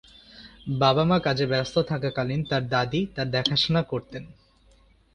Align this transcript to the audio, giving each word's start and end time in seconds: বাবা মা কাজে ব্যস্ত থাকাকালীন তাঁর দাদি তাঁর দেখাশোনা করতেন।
বাবা 0.79 1.03
মা 1.05 1.17
কাজে 1.19 1.45
ব্যস্ত 1.45 1.75
থাকাকালীন 1.81 2.41
তাঁর 2.49 2.63
দাদি 2.67 3.01
তাঁর 3.15 3.27
দেখাশোনা 3.27 3.81
করতেন। 3.83 4.23